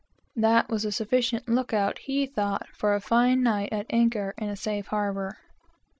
[0.35, 4.87] That was sufficient lookout, he thought, for a fine night, at anchor in a safe
[4.87, 5.37] harbor.